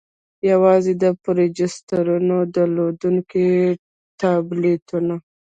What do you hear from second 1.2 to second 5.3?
پروجسترون درلودونكي ټابليټونه: